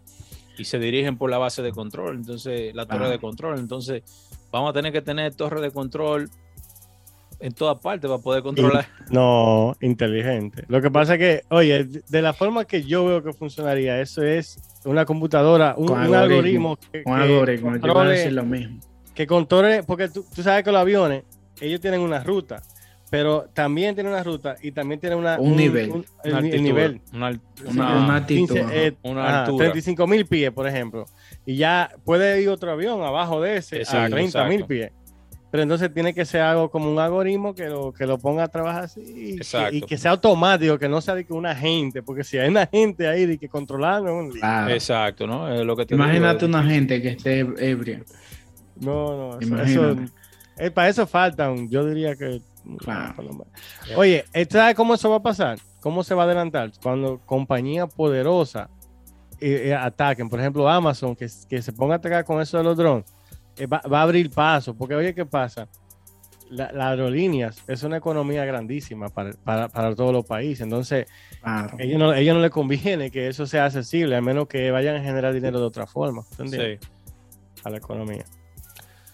[0.57, 3.57] Y se dirigen por la base de control, entonces la torre de control.
[3.57, 4.03] Entonces,
[4.51, 6.29] vamos a tener que tener torre de control
[7.43, 8.87] en todas partes para poder controlar.
[9.09, 10.63] No, inteligente.
[10.69, 14.23] Lo que pasa es que, oye, de la forma que yo veo que funcionaría, eso
[14.23, 16.77] es una computadora, un, Con un algoritmo.
[16.77, 18.79] algoritmo que, Un que algoritmo, yo iba a controle- decir lo mismo.
[19.13, 21.23] que controle, porque tú, tú sabes que los aviones,
[21.59, 22.61] ellos tienen una ruta,
[23.11, 26.61] pero también tienen una ruta y también tienen una, Un nivel, el, Una el altitud,
[26.61, 27.01] nivel.
[27.13, 28.47] una al- Una, una- una actitud.
[28.55, 28.71] 15, ajá.
[28.73, 29.65] eh, Una ajá, altura.
[29.65, 31.05] 35 mil pies, por ejemplo.
[31.45, 34.91] Y ya puede ir otro avión abajo de ese Exacto, a 30 mil pies.
[35.53, 38.47] Pero entonces tiene que ser algo como un algoritmo que lo, que lo ponga a
[38.47, 39.75] trabajar así y que, Exacto.
[39.75, 42.65] y que sea automático, que no sea de que una gente, porque si hay una
[42.65, 43.47] gente ahí de que.
[43.49, 44.69] Claro.
[44.73, 45.53] Exacto, ¿no?
[45.53, 48.01] Es lo que te Imagínate digo, una gente que esté ebria.
[48.77, 50.03] no, no, eso, Imagínate.
[50.05, 50.13] eso-
[50.57, 52.41] eh, para eso faltan, yo diría que.
[52.79, 53.13] Claro.
[53.95, 55.59] Oye, ¿eh, ¿sabes cómo eso va a pasar?
[55.81, 56.71] ¿Cómo se va a adelantar?
[56.81, 58.69] Cuando compañías poderosas
[59.39, 62.63] eh, eh, ataquen, por ejemplo, Amazon, que, que se ponga a atacar con eso de
[62.63, 63.05] los drones,
[63.71, 65.67] va, va a abrir paso, porque oye, ¿qué pasa?
[66.49, 71.07] La- las aerolíneas es una economía grandísima para, para, para todos los países, entonces
[71.41, 71.75] Claro.
[71.79, 75.01] ellos no, ellos no les conviene que eso sea accesible, a menos que vayan a
[75.01, 76.23] generar dinero de otra forma.
[76.31, 76.79] ¿entendés?
[76.81, 76.87] Sí.
[77.63, 78.25] a la economía.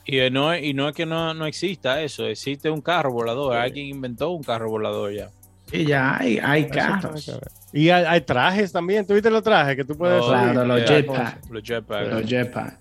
[0.05, 3.55] Y eh, no, y no es que no, no exista eso, existe un carro volador,
[3.55, 5.29] alguien inventó un carro volador ya.
[5.71, 7.31] Y ya hay, hay carros.
[7.71, 9.05] Y hay, hay trajes también.
[9.05, 11.49] ¿Tú viste los trajes que tú puedes claro, los yeah, jetpack.
[11.51, 12.07] Los jetpack.
[12.11, 12.79] Los jetpack.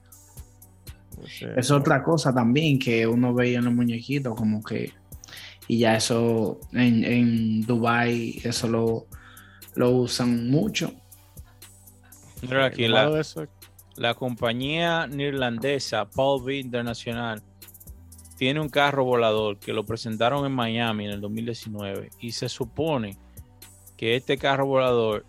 [1.26, 1.46] Sí.
[1.56, 4.92] Es otra cosa también que uno veía en los muñequitos, como que.
[5.66, 9.06] Y ya eso en, en Dubai eso lo,
[9.74, 10.92] lo usan mucho.
[12.42, 13.22] Mira aquí, la,
[13.96, 17.42] la compañía neerlandesa Paul B Internacional
[18.36, 23.18] tiene un carro volador que lo presentaron en Miami en el 2019 y se supone
[23.96, 25.26] que este carro volador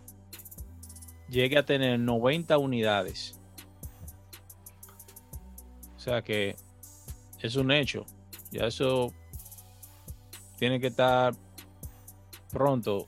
[1.28, 3.39] llegue a tener 90 unidades.
[6.00, 6.56] O sea que
[7.42, 8.06] es un hecho.
[8.52, 9.14] Ya eso
[10.58, 11.34] tiene que estar
[12.52, 13.06] pronto.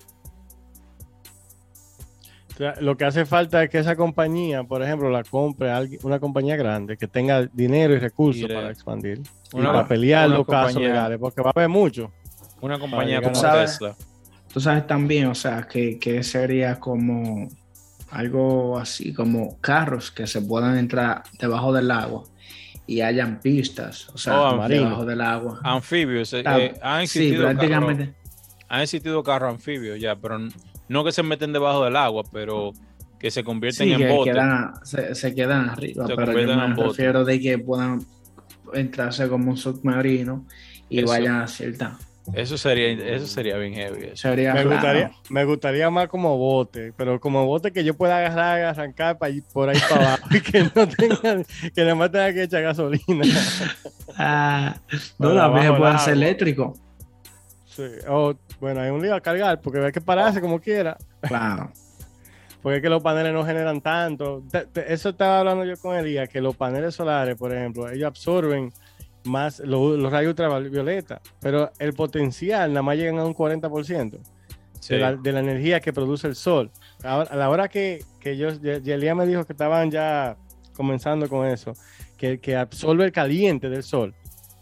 [2.82, 6.56] lo que hace falta es que esa compañía, por ejemplo, la compre alguien- una compañía
[6.58, 9.22] grande que tenga dinero y recursos Mire, para expandir.
[9.54, 12.12] y para pelear los casos legales, porque va a haber mucho.
[12.60, 13.96] Una compañía como a- Tesla.
[14.54, 17.48] Tú sabes también, o sea, que, que sería como
[18.12, 22.26] algo así, como carros que se puedan entrar debajo del agua
[22.88, 25.60] y hayan pistas, o sea, Oh, debajo del agua.
[25.64, 26.34] Anfibios.
[26.34, 28.14] eh, Ah, eh, han sí, existido carros- prácticamente.
[28.68, 30.40] han existido carros anfibios ya, pero
[30.90, 32.72] no que se meten debajo del agua, pero
[33.20, 34.34] que se convierten Sí, en que botes.
[34.34, 36.88] quedan, se, se quedan arriba, Se pero yo me en bote.
[37.24, 38.04] de que puedan
[38.74, 40.46] entrarse como un submarino
[40.90, 41.08] y Eso.
[41.08, 41.98] vayan a cierta.
[42.34, 44.06] Eso sería, eso sería bien heavy.
[44.06, 44.16] eso.
[44.18, 48.60] Sería Me gustaría, me gustaría más como bote, pero como bote que yo pueda agarrar
[48.60, 52.34] y arrancar pa- por ahí para abajo y que no tenga, que nada más tenga
[52.34, 53.26] que echar gasolina.
[54.18, 54.76] Ah,
[55.18, 56.74] no, Para también abajo puede ser eléctrico.
[57.66, 57.84] Sí.
[58.08, 60.98] O, bueno, hay un lío a cargar porque hay que pararse como quiera.
[61.22, 61.72] Claro.
[62.62, 64.44] Porque es que los paneles no generan tanto.
[64.52, 68.06] Te- te- eso estaba hablando yo con Elías, que los paneles solares, por ejemplo, ellos
[68.08, 68.72] absorben
[69.24, 74.20] más lo- los rayos ultravioleta, pero el potencial nada más llegan a un 40%
[74.80, 74.96] Sí.
[74.96, 76.72] de, la, de la energía que produce el sol.
[77.04, 80.36] Ahora- a la hora que, que yo, y- y Elías me dijo que estaban ya
[80.76, 81.74] comenzando con eso,
[82.18, 84.16] que, que absorbe el caliente del sol.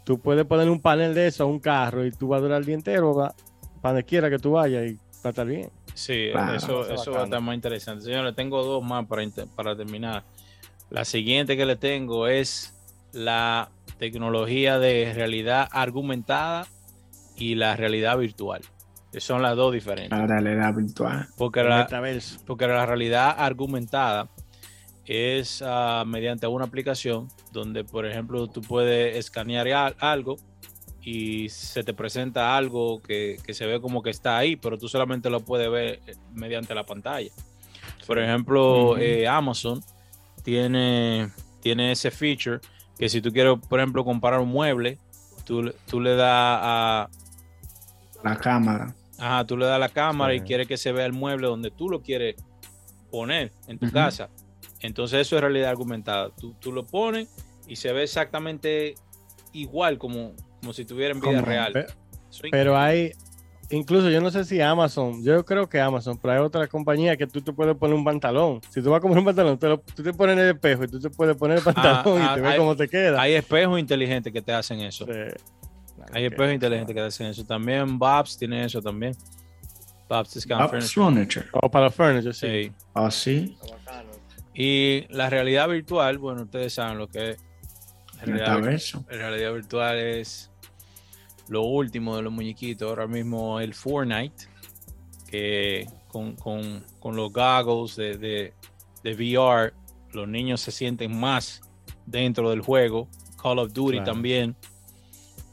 [0.04, 2.60] Tú puedes poner un panel de eso a un carro y tú vas a durar
[2.60, 3.34] el día entero, va,
[3.82, 5.70] para donde quiera que tú vayas y va a estar bien.
[5.94, 6.56] Sí, Claro.
[6.56, 8.04] eso, Eso eso va a estar más interesante.
[8.04, 9.24] Señores, tengo dos más para,
[9.56, 10.24] para terminar.
[10.90, 12.74] La siguiente que le tengo es
[13.14, 16.66] la tecnología de realidad argumentada
[17.36, 18.62] y la realidad virtual.
[19.18, 20.18] Son las dos diferentes.
[20.18, 21.28] La realidad virtual.
[21.38, 21.88] Porque la,
[22.46, 24.30] porque la realidad argumentada
[25.06, 30.38] es ah, mediante una aplicación donde, por ejemplo, tú puedes escanear al- algo
[31.02, 34.88] y se te presenta algo que, que se ve como que está ahí, pero tú
[34.88, 37.32] solamente lo puedes ver eh, mediante la pantalla.
[38.06, 39.82] Por ejemplo, eh, Amazon
[40.44, 41.30] tiene,
[41.62, 42.60] tiene ese feature
[43.00, 45.00] que si tú quieres, por ejemplo, comparar un mueble,
[45.46, 47.10] tú, tú le das a,
[48.24, 48.94] La cámara.
[49.18, 51.90] Ajá, tú le das la cámara y quieres que se vea el mueble donde tú
[51.90, 52.36] lo quieres
[53.10, 54.30] poner en tu casa.
[54.82, 56.30] Entonces eso es realidad argumentada.
[56.30, 57.28] Tú, tú lo pones
[57.68, 58.96] y se ve exactamente
[59.54, 61.88] igual como, como si estuviera en vida Como- real.
[62.52, 63.14] Pero hay,
[63.72, 67.28] incluso yo no sé si Amazon, yo creo que Amazon, pero hay otra compañía que
[67.28, 68.62] tú te puedes poner un pantalón.
[68.70, 70.84] Si tú vas a comprar un pantalón, te lo- tú te pones en el espejo
[70.84, 73.22] y tú te puedes poner el pantalón ah, y te ves hay- cómo te queda.
[73.22, 75.06] Hay espejos inteligentes que te hacen eso.
[75.06, 75.12] Sí.
[76.14, 77.46] Hay espejos inteligentes que te hacen eso.
[77.46, 79.16] También Bob's tiene eso también.
[80.08, 80.88] Bob's Discount Furniture.
[80.92, 81.46] Furniture.
[81.54, 82.48] O para los furniture, sí.
[82.48, 82.72] Sí.
[82.96, 83.58] ¿Ah, sí?
[84.56, 87.38] Y la realidad virtual, bueno, ustedes saben lo que es.
[88.22, 88.60] Realidad
[89.08, 90.49] realidad virtual es
[91.50, 92.88] lo último de los muñequitos.
[92.88, 94.46] Ahora mismo el Fortnite,
[95.30, 98.54] que con, con- con los goggles de, de-
[99.04, 99.74] de VR,
[100.14, 101.62] los niños se sienten más
[102.06, 103.08] dentro del juego.
[103.42, 104.12] Call of Duty Claro.
[104.12, 104.56] también,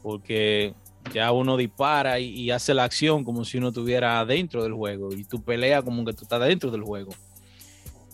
[0.01, 0.73] porque
[1.13, 5.13] ya uno dispara y, y hace la acción como si uno estuviera dentro del juego
[5.13, 7.13] y tú peleas como que tú estás dentro del juego.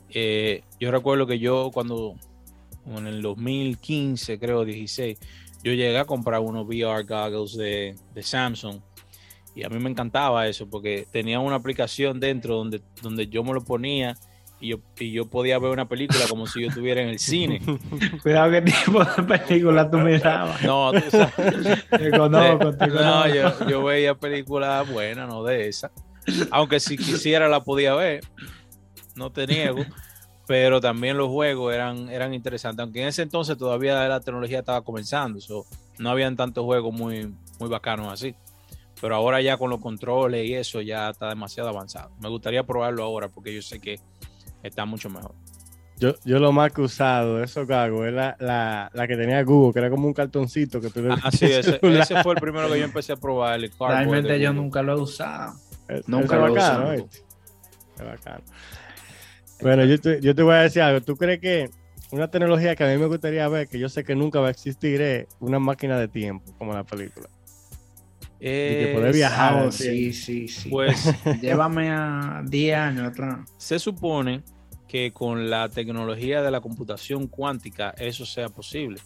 [0.10, 2.14] Eh, yo recuerdo que yo cuando
[2.86, 5.18] en el 2015, creo 16,
[5.64, 8.80] yo llegué a comprar unos VR goggles de, de Samsung
[9.56, 13.54] y a mí me encantaba eso porque tenía una aplicación dentro donde, donde yo me
[13.54, 14.16] lo ponía
[14.60, 17.62] y yo, y yo podía ver una película como si yo estuviera en el cine.
[18.24, 20.62] Cuidado qué tipo de película tú mirabas.
[20.64, 25.92] No, tú sabes, Te conozco, te no, yo, yo veía películas buenas, no de esa.
[26.50, 28.24] Aunque si quisiera la podía ver,
[29.16, 29.84] no te niego.
[30.46, 32.84] Pero también los juegos eran, eran interesantes.
[32.84, 35.40] Aunque en ese entonces todavía la tecnología estaba comenzando.
[35.40, 35.66] so,
[36.00, 38.36] no habían tantos juegos muy, muy bacanos así.
[39.00, 42.12] Pero ahora ya con los controles y eso ya está demasiado avanzado.
[42.22, 44.00] Me gustaría probarlo ahora porque yo sé que
[44.64, 45.34] está mucho mejor.
[45.98, 49.42] Yo, yo lo más que he usado, eso cago, es la, la, la que tenía
[49.44, 52.40] Google, que era como un cartoncito que tú le Ah, sí, ese, ese fue el
[52.42, 53.56] primero que yo empecé a probar.
[53.64, 55.54] El Realmente de yo nunca lo he usado.
[55.88, 56.90] Es- Nunca lo he bacano, usado.
[56.90, 57.24] ¿oíste?
[57.98, 58.44] Es bacano.
[59.64, 61.02] Bueno, yo te, yo te voy a decir algo.
[61.02, 61.70] ¿Tú crees que
[62.12, 64.52] una tecnología que a mí me gustaría ver, que yo sé que nunca va a
[64.52, 67.28] existir, es una máquina de tiempo, como la película?
[68.40, 69.68] que poder Es- viajar.
[69.68, 70.12] Ah, sí.
[70.12, 70.70] sí, sí, sí.
[70.70, 71.02] Pues
[71.42, 73.40] Llévame a 10 años atrás.
[73.58, 74.44] se supone
[74.88, 79.00] que con la tecnología de la computación cuántica eso sea posible.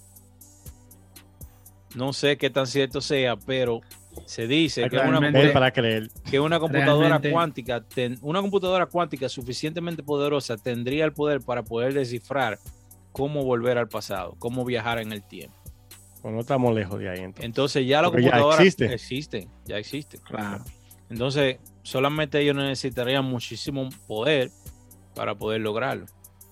[1.96, 3.82] No sé qué tan cierto sea, pero
[4.26, 6.10] se dice que una, Realmente- Ver compu- para creer.
[6.30, 11.64] que una computadora Realmente- cuántica, ten- una computadora cuántica suficientemente poderosa tendría el poder para
[11.64, 12.60] poder descifrar
[13.12, 15.56] cómo volver al pasado, cómo viajar en el tiempo.
[16.22, 17.20] Pues no estamos lejos de ahí.
[17.20, 17.46] Entonces.
[17.46, 18.94] Entonces ya la Porque ya computadora existe.
[18.94, 20.18] existe, ya existe.
[20.20, 20.64] Claro.
[21.10, 24.50] Entonces, solamente ellos necesitarían muchísimo poder
[25.16, 26.06] para poder lograrlo.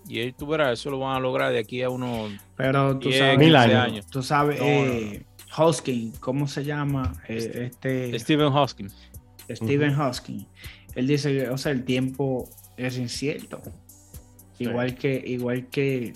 [0.08, 3.10] Y ahí tú verás, eso lo van a lograr de aquí a unos Pero tú
[3.10, 4.08] 10, sabes, Mil 15 años.
[4.08, 5.26] tú sabes, No, no, eh,
[5.58, 7.14] Hoskin, ¿cómo se llama?
[7.28, 8.90] Eh, este Stephen Hawking.
[9.50, 10.46] Stephen Hoskin.
[10.96, 13.62] Él dice que, o sea, el tiempo es incierto.
[14.58, 14.66] Sí.
[14.66, 16.14] Igual que, igual que,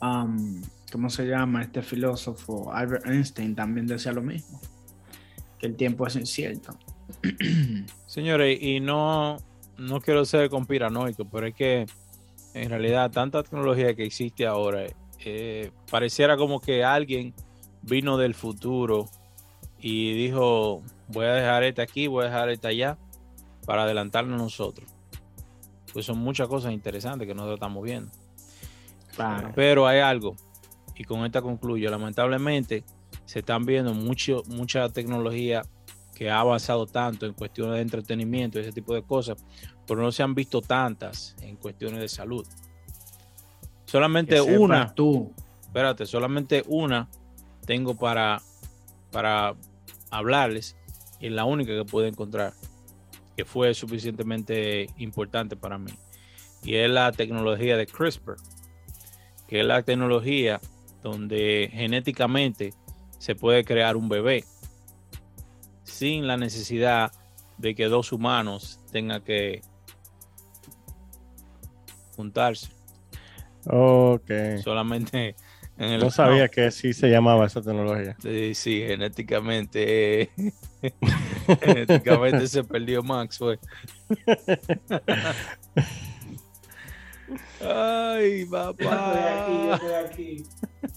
[0.00, 1.62] um, ¿cómo se llama?
[1.62, 4.60] Este filósofo, Albert Einstein, también decía lo mismo.
[5.58, 6.76] Que el tiempo es incierto.
[8.06, 9.36] Señores, y no,
[9.78, 11.86] no quiero ser conspiranoico, pero es que
[12.54, 14.84] en realidad tanta tecnología que existe ahora,
[15.24, 17.34] eh, pareciera como que alguien
[17.86, 19.08] vino del futuro
[19.78, 22.98] y dijo, voy a dejar esta aquí, voy a dejar esta allá,
[23.66, 24.88] para adelantarnos nosotros.
[25.92, 28.10] Pues son muchas cosas interesantes que nosotros estamos viendo.
[29.14, 29.52] Claro.
[29.54, 30.34] Pero hay algo,
[30.96, 32.84] y con esta concluyo, lamentablemente
[33.24, 35.62] se están viendo mucho, mucha tecnología
[36.14, 39.44] que ha avanzado tanto en cuestiones de entretenimiento y ese tipo de cosas,
[39.86, 42.46] pero no se han visto tantas en cuestiones de salud.
[43.84, 45.32] Solamente una, Tú.
[45.62, 47.08] espérate, solamente una
[47.66, 48.40] tengo para,
[49.10, 49.54] para
[50.10, 50.76] hablarles
[51.20, 52.52] es la única que puedo encontrar
[53.36, 55.92] que fue suficientemente importante para mí.
[56.62, 58.36] Y es la tecnología de CRISPR,
[59.48, 60.60] que es la tecnología
[61.02, 62.72] donde genéticamente
[63.18, 64.44] se puede crear un bebé
[65.82, 67.12] sin la necesidad
[67.58, 69.62] de que dos humanos tengan que
[72.16, 72.68] juntarse.
[73.66, 74.30] Ok.
[74.62, 75.36] Solamente
[75.78, 78.16] en el No sabía que sí se llamaba esa tecnología.
[78.22, 80.22] Sí, sí, genéticamente.
[80.22, 80.30] eh,
[81.60, 83.58] genéticamente se perdió Max, fue.
[87.60, 89.80] Ay, papá.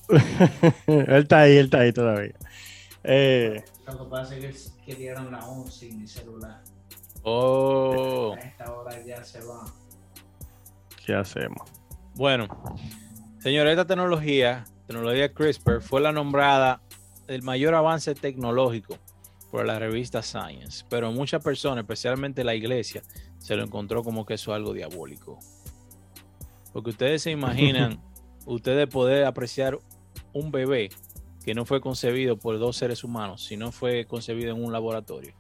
[0.88, 2.34] él está ahí, él está ahí todavía.
[3.04, 6.62] Eh, Lo que pasa es que, que dieron la 11 en mi celular.
[7.24, 9.66] Oh, A esta hora ya se va.
[11.06, 11.70] ¿Qué hacemos?
[12.16, 12.48] bueno,
[13.40, 16.82] señores, esta tecnología, tecnología CRISPR, fue la nombrada
[17.28, 18.98] el mayor avance tecnológico
[19.52, 23.02] por la revista Science, pero muchas personas, especialmente la iglesia,
[23.38, 25.40] se lo encontró como que eso es algo diabólico.
[26.74, 28.02] Porque ustedes se imaginan,
[28.46, 29.80] ustedes poder apreciar
[30.34, 30.90] un bebé
[31.44, 35.34] que no fue concebido por dos seres humanos, sino fue concebido en un laboratorio.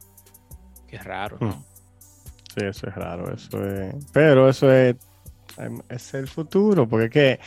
[0.88, 1.66] Qué raro, ¿no?
[2.56, 3.94] Sí, eso es raro, eso es.
[4.14, 4.96] Pero eso es,
[5.90, 7.40] es el futuro, porque es que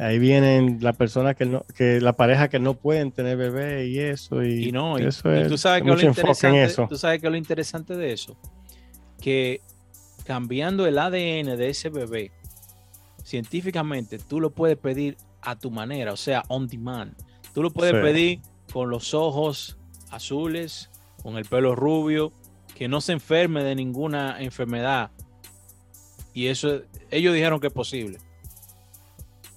[0.00, 3.98] ahí vienen las personas que no, que la pareja que no pueden tener bebé y
[3.98, 6.06] eso y, Y no, y, eso y es tú sabes hay que lo enfoque
[6.46, 6.86] en interesante, eso.
[6.88, 8.36] tú sabes que lo interesante de eso,
[9.20, 9.60] que
[10.24, 12.32] cambiando el ADN de ese bebé,
[13.24, 17.14] científicamente tú lo puedes pedir a tu manera, o sea, on demand.
[17.54, 18.00] Tú lo puedes Sí.
[18.00, 18.40] pedir
[18.72, 19.78] con los ojos
[20.10, 20.90] azules,
[21.22, 22.32] con el pelo rubio,
[22.74, 25.10] que no se enferme de ninguna enfermedad.
[26.32, 28.18] Y eso, ellos dijeron que es posible.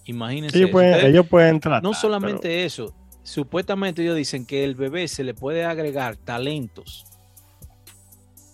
[0.05, 0.57] Imagínense.
[0.57, 1.83] ellos, pueden, Ustedes- ellos pueden tratar.
[1.83, 7.05] no solamente pero- eso, supuestamente ellos dicen que el bebé se le puede agregar talentos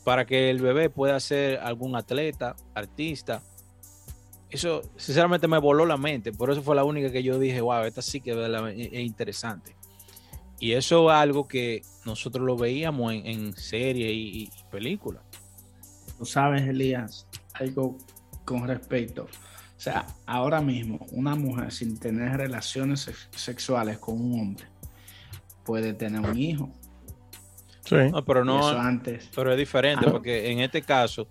[0.03, 3.41] para que el bebé pueda ser algún atleta, artista.
[4.49, 7.83] Eso sinceramente me voló la mente, por eso fue la única que yo dije, wow,
[7.83, 9.75] esta sí que es es es interesante.
[10.59, 15.21] Y eso es algo que nosotros lo veíamos en, en series y, y películas.
[16.17, 17.97] Tú sabes, Elías, algo
[18.43, 19.27] con respecto.
[19.79, 24.65] O sea, ahora mismo, una mujer sin tener relaciones sex- sexuales con un hombre
[25.63, 26.69] puede tener un hijo.
[27.85, 27.95] Sí.
[28.11, 29.29] No, pero no, eso antes.
[29.33, 30.11] pero es diferente Ah.
[30.11, 31.29] porque en este caso,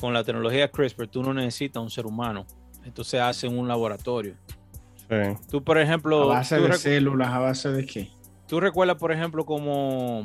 [0.00, 2.44] con la tecnología CRISPR, tú no necesitas un ser humano.
[2.84, 4.34] Entonces hacen un laboratorio.
[5.08, 5.16] sí.
[5.48, 8.10] Tú, por A ejemplo, base tú, de células, a base de qué?
[8.48, 10.22] tú recuerdas, por ejemplo, como,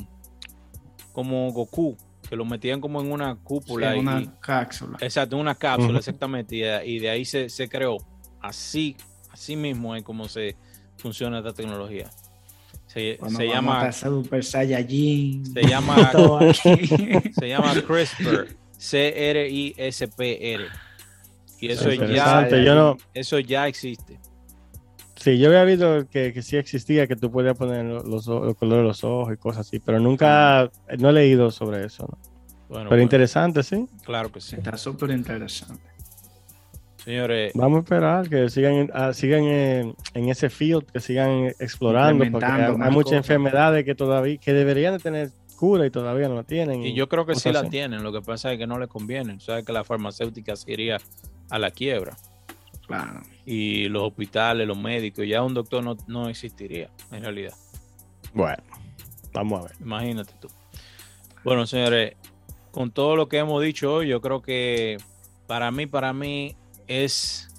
[1.14, 1.96] como Goku
[2.30, 3.92] que lo metían como en una cúpula.
[3.92, 4.98] Sí, y- una y- cápsula.
[5.02, 6.56] exacto, una cápsula, exactamente.
[6.56, 7.98] Y de, y de ahí se, se creó.
[8.42, 8.96] Así,
[9.32, 10.56] así mismo es como se
[10.98, 12.10] funciona esta tecnología.
[12.88, 15.46] Se, llama, Super Saiyajin.
[15.54, 16.12] se llama,
[16.54, 20.66] se llama CRISPR, C-R-I-S-P-R.
[21.60, 24.20] Y eso ya, Interesante, yo no, eso ya existe.
[25.26, 28.46] Sí, yo había visto que, que sí existía, que tú podías poner los, los, o-
[28.46, 30.70] los colores de los ojos y cosas así, pero nunca,
[31.00, 32.18] no he leído sobre eso, ¿no?
[32.18, 32.30] Bueno,
[32.68, 33.88] Pero bueno, interesante, sí.
[34.04, 34.56] claro que sí.
[34.56, 35.84] Está súper interesante.
[37.04, 42.26] Señores, Vamos a esperar que sigan, ah, sigan en, en ese field, que sigan explorando,
[42.32, 43.12] porque hay, hay muchas cosas.
[43.14, 46.82] enfermedades que todavía, que deberían de tener cura y todavía no la tienen.
[46.84, 47.70] y yo creo que sí la así.
[47.70, 49.40] tienen, lo que pasa es que no les conviene.
[49.40, 50.98] Sabes que la farmacéutica se iría
[51.52, 52.18] a la quiebra
[52.88, 53.22] Claro.
[53.46, 57.54] Y los hospitales, los médicos, ya un doctor no, no existiría en realidad.
[58.34, 58.64] Bueno,
[59.34, 59.76] vamos a ver.
[59.80, 60.48] Imagínate tú.
[61.44, 62.16] Bueno, señores,
[62.72, 64.98] con todo lo que hemos dicho hoy, yo creo que
[65.48, 66.56] para mí, para mí
[66.88, 67.50] es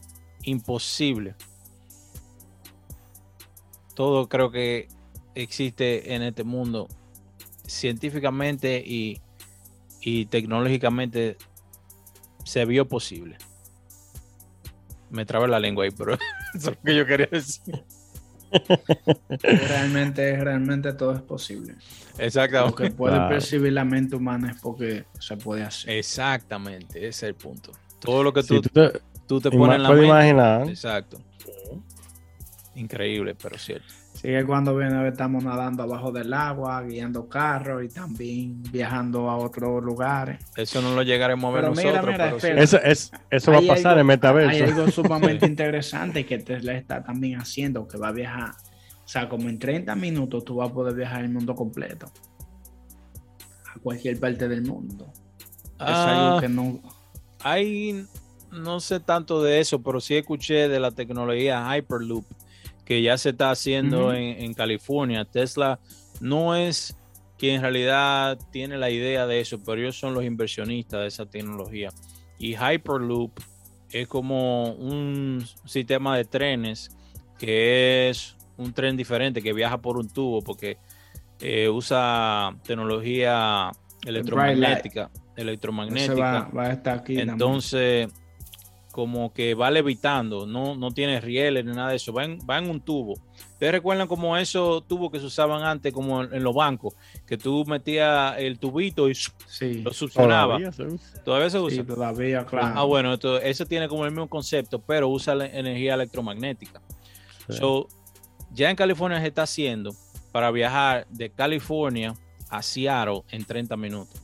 [0.43, 1.35] imposible.
[3.95, 4.89] Todo creo que
[5.35, 6.89] existe en este mundo
[7.67, 9.21] científicamente y,
[10.01, 11.37] y tecnológicamente
[12.45, 13.39] se vio posible.
[15.11, 16.21] Me trabé la lengua ahí, pero eso
[16.55, 17.83] es lo que yo quería decir.
[19.41, 21.75] Realmente, realmente todo es posible.
[22.19, 22.83] Lo Exactamente.
[22.85, 23.29] que puede Claro.
[23.29, 25.91] percibir la mente humana es porque se puede hacer.
[25.91, 27.73] Exactamente, ese es el punto.
[28.01, 30.29] Todo lo que tú, tú te, tú te ima- pones en la puedes mente.
[30.29, 31.19] imaginar, Exacto.
[32.75, 33.93] Increíble, pero cierto.
[34.17, 38.63] Así que cuando viene a ver, estamos nadando abajo del agua, guiando carros y también
[38.73, 40.43] viajando a otros lugares.
[40.57, 42.49] Eso no lo llegaremos a ver Pero nosotros, mira, pero sí.
[42.57, 44.51] eso, es, eso va a pasar algo- en metaverso.
[44.51, 48.53] Hay algo sumamente interesante que Tesla está también haciendo, que va a viajar.
[49.05, 52.07] O sea, como en 30 minutos tú vas a poder viajar el mundo completo.
[53.75, 55.07] A cualquier parte del mundo.
[55.15, 56.81] Es Ah, algo que no...
[57.45, 58.05] hay,
[58.51, 62.25] no sé tanto de eso, pero sí escuché de la tecnología Hyperloop
[62.87, 65.27] que ya se está haciendo en, en California.
[65.27, 65.81] Tesla
[66.21, 66.97] no es
[67.37, 71.27] quien en realidad tiene la idea de eso, pero ellos son los inversionistas de esa
[71.27, 71.91] tecnología.
[72.39, 73.33] Y Hyperloop
[73.91, 76.97] es como un sistema de trenes
[77.39, 80.79] que es un tren diferente que viaja por un tubo porque
[81.41, 83.71] eh, usa tecnología
[84.05, 86.15] electromagnética, electromagnética.
[86.15, 87.17] va, va a estar aquí.
[87.17, 88.11] también.
[88.97, 92.57] Como que va levitando, no, no tiene rieles ni nada de eso, va en, va
[92.57, 93.13] en un tubo.
[93.53, 96.95] Ustedes recuerdan como esos tubos que se usaban antes, como en, en los bancos,
[97.27, 100.55] que tú metías el tubito y Sí, lo succionaba.
[100.55, 101.25] Todavía se usa.
[101.25, 101.77] Todavía se usa.
[101.77, 102.73] sí, todavía, claro.
[102.75, 106.81] Ah, bueno, eso tiene como el mismo concepto, pero usa la energía electromagnética.
[107.51, 107.59] Sí.
[107.59, 107.89] So,
[108.55, 109.95] ya en California se está haciendo
[110.33, 112.15] para viajar de California
[112.49, 114.23] a Seattle en 30 minutos.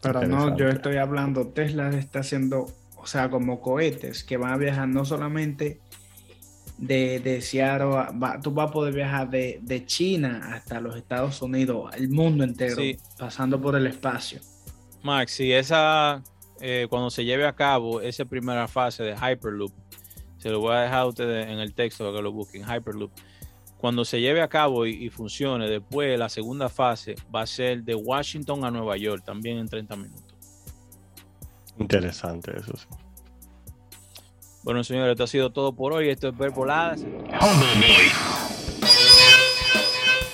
[0.00, 2.68] Pero no, yo estoy hablando, Tesla está haciendo,
[3.08, 5.80] sea, como cohetes que van a viajar no solamente
[6.76, 11.42] de, de Seattle, va- tú vas a poder viajar de, de China hasta los Estados
[11.42, 12.96] Unidos, el mundo entero, Sí.
[13.18, 14.40] pasando por el espacio.
[15.02, 16.22] Max, si esa,
[16.60, 19.72] eh, cuando se lleve a cabo esa primera fase de Hyperloop,
[20.38, 23.10] se lo voy a dejar a ustedes en el texto para que lo busquen, Hyperloop.
[23.76, 27.82] Cuando se lleve a cabo y, y funcione, después la segunda fase va a ser
[27.84, 30.27] de Washington a Nueva York, también en 30 minutos.
[31.78, 32.86] Interesante eso sí.
[34.62, 36.08] Bueno, señores, esto ha sido todo por hoy.
[36.10, 37.04] Esto es Ver Voladas.